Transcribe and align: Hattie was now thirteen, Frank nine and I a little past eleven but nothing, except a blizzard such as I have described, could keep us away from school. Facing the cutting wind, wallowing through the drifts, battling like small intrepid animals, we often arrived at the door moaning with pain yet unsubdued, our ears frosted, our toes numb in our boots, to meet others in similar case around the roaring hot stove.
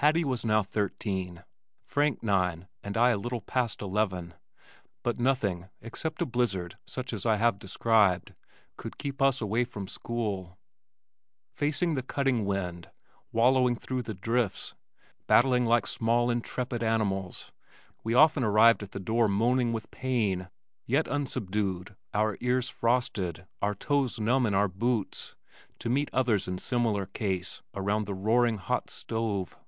Hattie 0.00 0.22
was 0.22 0.46
now 0.46 0.62
thirteen, 0.62 1.42
Frank 1.84 2.22
nine 2.22 2.68
and 2.84 2.96
I 2.96 3.10
a 3.10 3.16
little 3.18 3.40
past 3.40 3.82
eleven 3.82 4.34
but 5.02 5.18
nothing, 5.18 5.70
except 5.82 6.22
a 6.22 6.24
blizzard 6.24 6.78
such 6.86 7.12
as 7.12 7.26
I 7.26 7.34
have 7.34 7.58
described, 7.58 8.32
could 8.76 8.96
keep 8.96 9.20
us 9.20 9.40
away 9.40 9.64
from 9.64 9.88
school. 9.88 10.56
Facing 11.50 11.94
the 11.96 12.04
cutting 12.04 12.44
wind, 12.44 12.92
wallowing 13.32 13.74
through 13.74 14.02
the 14.02 14.14
drifts, 14.14 14.72
battling 15.26 15.66
like 15.66 15.84
small 15.84 16.30
intrepid 16.30 16.80
animals, 16.80 17.50
we 18.04 18.14
often 18.14 18.44
arrived 18.44 18.84
at 18.84 18.92
the 18.92 19.00
door 19.00 19.26
moaning 19.26 19.72
with 19.72 19.90
pain 19.90 20.48
yet 20.86 21.08
unsubdued, 21.08 21.96
our 22.14 22.38
ears 22.40 22.68
frosted, 22.68 23.48
our 23.60 23.74
toes 23.74 24.20
numb 24.20 24.46
in 24.46 24.54
our 24.54 24.68
boots, 24.68 25.34
to 25.80 25.88
meet 25.88 26.08
others 26.12 26.46
in 26.46 26.58
similar 26.58 27.04
case 27.06 27.62
around 27.74 28.06
the 28.06 28.14
roaring 28.14 28.58
hot 28.58 28.90
stove. 28.90 29.58